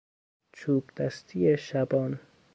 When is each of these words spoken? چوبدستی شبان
چوبدستی 0.53 1.57
شبان 1.57 2.19